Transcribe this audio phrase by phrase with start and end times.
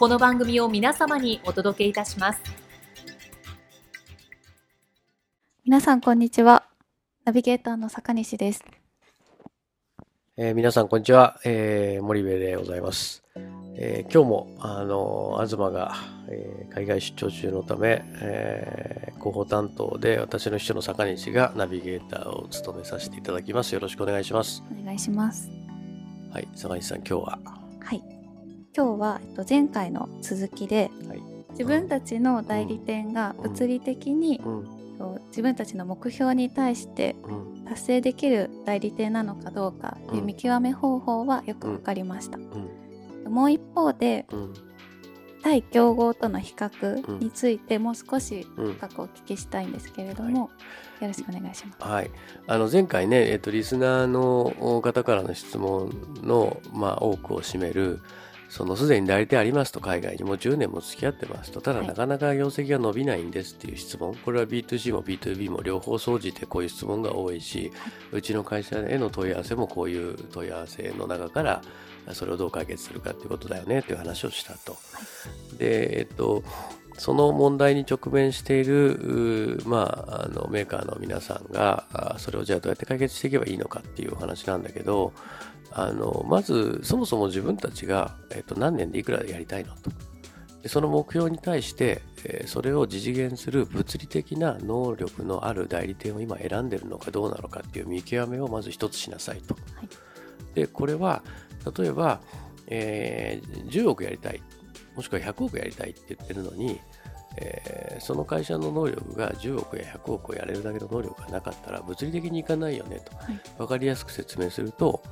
[0.00, 2.40] この番組を皆様にお届けいたします。
[5.62, 6.64] 皆さんこんにちは。
[7.26, 8.64] ナビゲーターの坂西です、
[10.38, 13.22] えー、皆さんこんにちは、えー、森部でございます、
[13.76, 15.94] えー、今日もあの東が、
[16.30, 23.74] えー、海外出張中のため、えー、広報担当で私の秘書の坂西がナビゲーターを務めさせていただきます。
[23.74, 24.62] よろしくお願いします。
[24.72, 25.50] お願いします。
[26.32, 27.38] はい坂西さん今日は？
[27.82, 28.02] はい
[28.76, 34.80] 今日は、えっと、前回の続きで、はい、自分たちの代理店が物理的に、うん。
[35.00, 37.16] うん、自分たちの目標に対して
[37.66, 42.38] 達成できる代理店なのかどうかっていう見極め方法はよく分かりました。
[43.26, 44.26] もう一方で、
[45.42, 50.48] 対競合との比較についてもう少し深くお聞きしたいんですけれども、は
[51.00, 51.82] い、よろしくお願いします。
[51.82, 52.10] はい、
[52.46, 55.90] あの前回ね、えっと、リスナーの方からの質問
[56.22, 58.00] の、まあ、多くを占める
[58.50, 64.14] そのすでに代理店ありますと海外にもう10年も付き合ってますとただなかなか業績が伸びないんですっていう質問。
[64.16, 67.72] これは B2C も B2B も両方総じてこういう質問が多いし
[68.10, 71.62] うちの会社への問い合わせもこういう問い合わせの中から
[72.12, 74.76] それをどう解決するかっていうことだよねっていう話をしたと。
[75.56, 76.42] でえっと
[77.00, 81.86] その問題に直面している、まあ、あのメーカーの皆さんが
[82.18, 85.14] それをじゃあどうやって解決していけばいいのかっていうお話なんだけど
[85.72, 89.90] あのまずそもそも自分たちが、えっと、何年でいくらやりたいのと。
[90.62, 99.54] でその目標に対して、えー、それを実現する物理的な能力のある代理店を今選んでるのかどうなのかっていう見極めをまず一つしなさいと。
[99.54, 99.60] は
[100.50, 101.22] い、でこれは
[101.78, 102.20] 例えば、
[102.66, 104.42] えー、10億やりたい。
[104.96, 106.78] もしくは100億やりたいって言ってるのに、
[107.36, 115.02] えー、その会社の能力が10億や100億をやれるだけの能力がなかったら物理的にいかないよねと、はい、分かりやすく説明すると、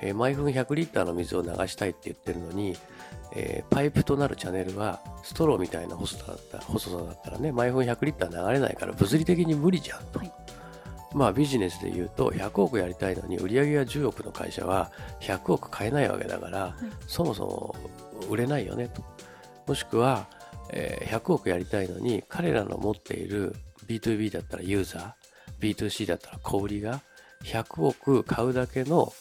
[0.00, 2.76] えー、毎分100リッターの水を流したいって言ってるのに、
[3.34, 10.18] えー、パイプとなるチャンネルはストローみたいな細さだった細さだったらね毎分100リッター流れないから物理的に無理じゃんと。
[10.18, 10.32] はい
[11.14, 16.72] まあビジネスで言うと100億やりたいのに売上が10億の会社は100億買えないわけだから、はい、
[17.06, 17.74] そもそも
[18.28, 19.02] 売れないよねと。
[19.66, 20.26] もしくは、
[20.70, 23.54] えー、100億やりたいのに彼らの持っている
[23.86, 27.02] B2B だったらユーザー B2C だったら小売りが
[27.44, 29.12] 100億買うだけの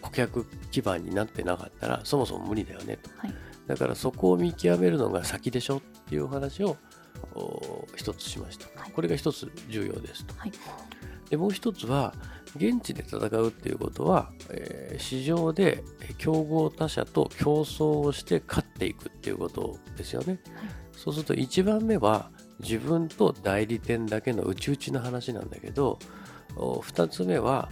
[0.00, 3.34] 顧客基盤になってなかったらそもそも無理だよねと、はい、
[3.66, 6.76] だからそこを見極めるのが先でしょっていうお話を
[7.96, 10.52] 一つしました、はい、これが一つ重要ですと、はい、
[11.28, 12.14] でもう一つは
[12.56, 15.84] 現地で戦うっていうことは、えー、市場で
[16.18, 20.40] 競合他社と競争をして勝っていくっていうことですよね、
[20.96, 25.98] そうすると1番目は自分と代理店だけの内々の話なんだけど
[26.56, 27.68] 2つ目は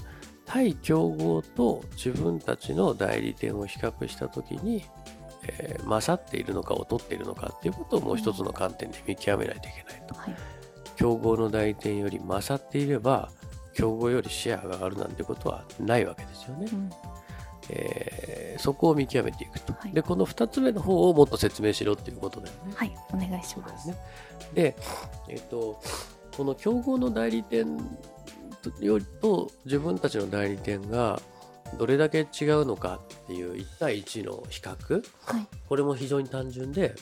[0.47, 4.83] 対競合と自分たちの代理店を比較した時に、
[5.43, 10.37] えー、勝っているのか劣っているのかっていうことをもう一つの観点で見極めないといけないと、はい、
[10.97, 13.31] 競合の代理店より勝っていれば
[13.79, 16.69] 競合よりシェアが上がるなんてことはないわけですよね。
[16.73, 16.91] うん
[17.71, 22.73] えー、そこを見極めていくと、はい、でこの2つ目の方をもっと説明しろっていうことだよね。
[22.75, 23.91] はいお願いします。
[24.55, 24.75] で、
[25.29, 25.81] えーと
[26.37, 27.67] この競合の代理店
[28.81, 31.21] よりと自分たちの代理店が
[31.77, 36.95] どれだけ違うのかっていう1対1の比較、はい、これも非常に単純で、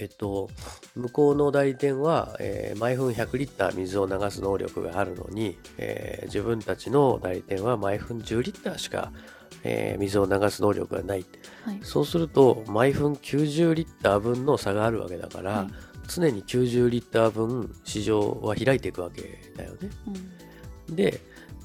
[0.00, 0.48] えっと、
[0.96, 9.12] 向こうの代理店は、えー、毎分100リッター水を流す能力があるのに、えー、自分たちの代理店は毎分10リッターしか、
[9.62, 11.26] えー、水を流す能力がない、
[11.64, 15.68] はい、そうすると毎分90リッター分の差があるわけだから、はい、
[16.08, 19.90] 常に90リッター分市場は開いていくわけだよね。
[20.88, 20.96] うん。
[20.96, 21.20] で、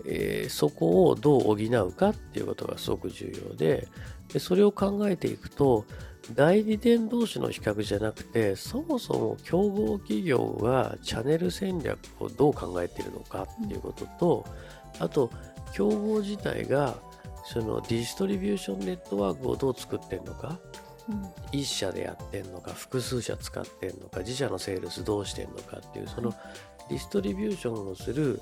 [0.05, 3.87] えー、そこをどう補うかっていうことがすごく重要で
[4.33, 5.85] でそれを考えていくと
[6.33, 14.45] 代理店同士の比較じゃなくてそもそも競合企業がチャンネル戦略をどう考えているのかっていうことと、
[14.99, 15.31] うん、あと
[15.73, 16.95] 競合自体が
[17.45, 20.59] そのディストリビューションネットワークをどう作ってるのか、
[21.09, 26.33] うん、1社でやってんのか複数社使ってんのか自社のセールスどうしてんのかっていうその
[26.89, 28.41] ディストリビューションをする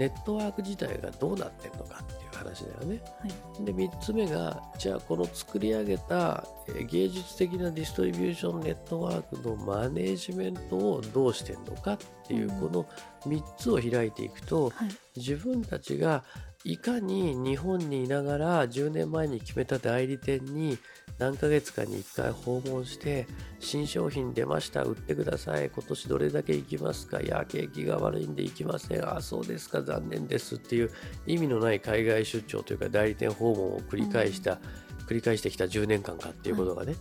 [0.00, 3.02] ネットワーク自体がどうなってんのかっていう話だよね。
[3.20, 3.28] は
[3.60, 6.42] い、で3つ目がじゃあこの作り上げた
[6.88, 12.86] 芸術的なディストリビューションネットワークのマネージメントをどうしてんのかっていう、この
[13.26, 14.88] 3つを開いていくと、はい、
[15.18, 16.24] 自分たちが
[16.64, 20.78] いかに日本にいながら10年前に決めた代理店に
[21.20, 23.26] 何ヶ月かに1回訪問して
[23.60, 25.68] 新商品出ました売ってください。
[25.68, 27.20] 今年どれだけ行きますか？
[27.20, 29.06] いや景気が悪いんで行きません。
[29.06, 29.82] あそうですか。
[29.82, 30.90] 残念ですっていう
[31.26, 34.52] 意味のない海外出張というか代理店訪問を繰り返した、
[35.00, 36.98] うん、繰り返してきた10年間かっていうことがね、は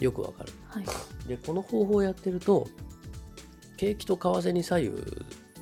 [0.00, 0.84] い、よくわかる、はい、
[1.28, 2.66] でこの方法をやってると
[3.76, 5.02] 景気と為替に左右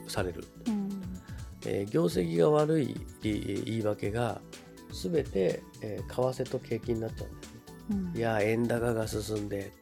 [0.09, 0.89] される、うん。
[1.67, 4.41] えー、業績が悪い言い訳が
[4.93, 7.52] 全て、えー、為替と景気になっちゃうんだよ。
[7.52, 7.52] ね。
[7.52, 7.52] うん、
[8.15, 9.73] いや円高が進んで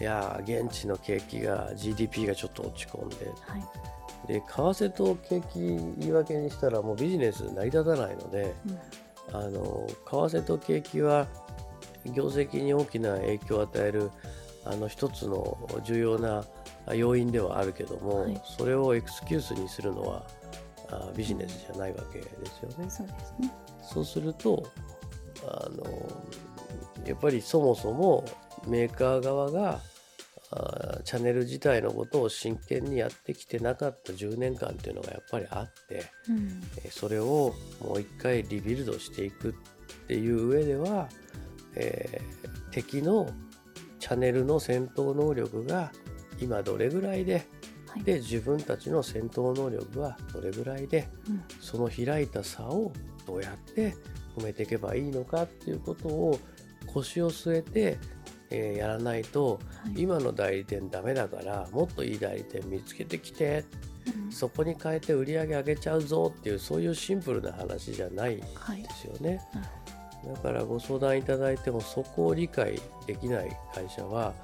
[0.00, 3.16] いや現地の景気が GDP がちょっと落ち込んで、
[3.46, 3.56] は
[4.24, 5.60] い、で為替と景気
[5.98, 8.54] 言い訳にしたらもうビジネス成り立たないので、
[9.30, 11.28] うん、あの為替と景気は
[12.06, 14.10] 業績に大きな影響を与える
[14.64, 16.44] あの一つの重要な
[16.94, 20.26] 要因ではあるけども、はい、それをエクスキュースにするのは
[20.90, 22.90] あビジネスじゃないわけですよね。
[22.90, 23.54] そうですね。
[23.82, 24.66] そうすると
[25.46, 25.84] あの
[27.06, 28.24] やっぱりそもそも
[28.66, 29.80] メーカー側が
[30.50, 39.54] あチャンネル自体のことを真剣にやってきてなかった10年間っていうのがやっぱりあって、うん、それをもう一回リビルドしていくっ
[40.06, 41.08] ていう上では、
[41.74, 43.28] えー、敵の
[43.98, 45.90] チャンネルの戦闘能力が
[46.40, 47.46] 今どれぐらいで
[48.04, 52.92] で自分たちの戦闘能力はどれぐらいで、うん、その開いた差を
[53.24, 53.94] どうやって
[54.38, 56.38] 埋めていけばいいのかっていうことを
[56.86, 57.98] 腰を据えて、
[58.50, 63.64] えー、やらないと、はい、今の代理店ダメだからもっといい代理店見つけてきて、
[64.24, 68.44] うん、そこに変えて売り上げ上げちゃうぞっていうそういうシンプルな話じゃないで
[68.90, 69.40] すよね。
[70.24, 74.34] はい、だからご相談いただいてもそこを理解できない会社は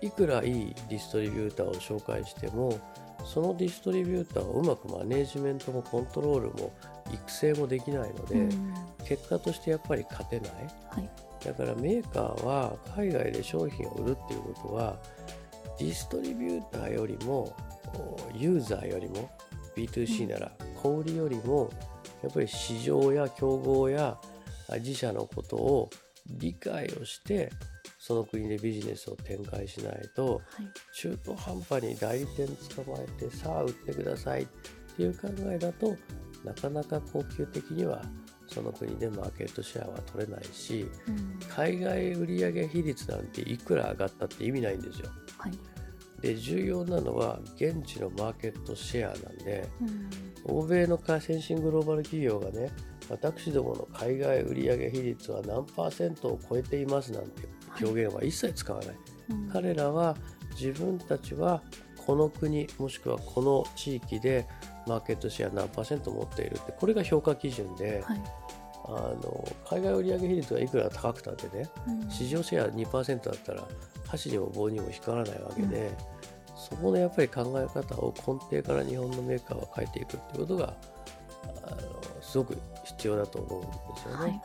[0.00, 2.78] いくらいいディストリビューターを紹介しても
[3.24, 6.72] そのディストリビューターをうまくマネージメントもコントロールも
[7.14, 8.74] 育成もできないので、うん、
[9.04, 10.50] 結果としてやっぱり勝てない、
[10.90, 11.10] はい、
[11.44, 14.98] だからメーカーは海外で商品を売るっていうことは
[15.78, 17.56] ディストリビューターよりも
[18.34, 19.30] ユーザーよりも
[19.76, 20.52] B2C なら
[20.82, 21.70] 小売りよりも
[22.22, 24.16] やっぱり市場や競合や
[24.78, 25.90] 自社のことを
[26.26, 27.50] 理解をして
[27.98, 30.42] その国でビジネスを展開しないと、はい、
[30.94, 34.46] 中途半端に代理店捕まえてさあ売ってくださいっ
[34.96, 35.96] ていう考えだと
[36.44, 38.02] なかなか恒久的には
[38.46, 45.08] その国でマーケットシェアは取れないし、うん、海外売上比率なんていくら上がったって意味ないんですよ。
[45.38, 45.52] はい、
[46.20, 49.68] で重要なのは現地のマーケットシェアなんで、
[50.46, 52.70] うん、欧米の先進グローバル企業がね
[53.08, 57.48] 私どもの海外売上比率は何パーセントを超えていますなんて
[57.82, 58.96] 表現は一切使わない、はい。
[59.30, 60.16] うん、彼らは
[60.52, 61.62] 自分たちは
[62.06, 64.46] この国もしくはこの地域で
[64.86, 68.22] マーケットシェア何パーセント持っているってこれが評価基準で、はい、
[68.86, 73.62] あの海外売上比率がいくら高くたってね、うん、市場シェア2%だったら
[74.06, 75.94] 箸にも棒にも光らないわけで、うん、
[76.56, 80.74] そこのやっぱり考え方を根底から日本のメーカーは変えていくっていうことが
[81.66, 81.78] あの
[82.20, 84.16] すごく必要だと思うんですよね。
[84.16, 84.40] はい、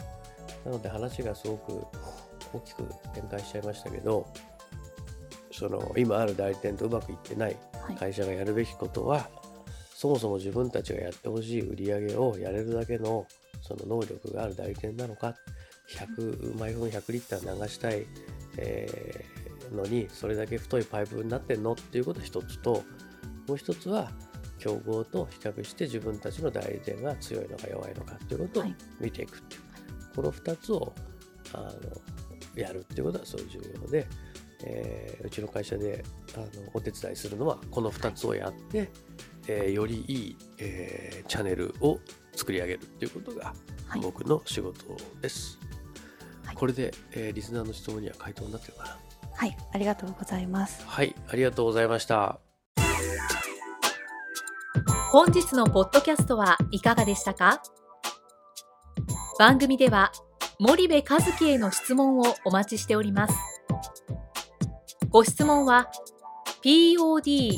[0.65, 1.85] なので話がすごく
[2.53, 4.25] 大きく展開しちゃいましたけど
[5.51, 7.57] その今ある代理店とうまくいってない
[7.99, 9.29] 会社がやるべきことは、はい、
[9.99, 13.27] そもそも自分たちがやってほしい売り上げをやれるだけの
[13.61, 15.35] その能力がある代理店なのか
[15.89, 18.05] 100毎分100リッター流したい、
[18.55, 22.81] えー、のにそれだけ太いパイプになってんのっていうこと一つと
[23.45, 24.09] もう一つは
[24.57, 28.63] 競合と比較して自分たちの代理店が強いのか弱いのかっていうことを
[29.01, 29.67] 見ていくっていう、は
[30.13, 30.93] い、この2つを
[31.51, 34.07] あのやるっていうことはすごい重要で、
[34.63, 38.89] えー、うちの会社であのお手伝いするのはこの2つをやって、はい、
[39.51, 41.99] えー、よりいい、えー、チャンネルを
[42.35, 43.55] 作り上げるっていうことが
[43.99, 44.85] 僕の仕事
[45.21, 45.57] です。
[46.45, 48.97] はい、これで、えー、リスナーの質問には回答になってるかな？
[49.33, 49.57] はい。
[49.73, 50.85] ありがとうございます。
[50.85, 51.15] はい。
[51.27, 52.39] ありがとうございました。
[55.11, 57.63] 本日のポッドキャストはいかがでしたか？
[59.39, 60.11] 番組では
[60.59, 63.33] 森部和樹への質問をお待ちしております。
[65.09, 65.89] ご質問は
[66.63, 67.57] podcast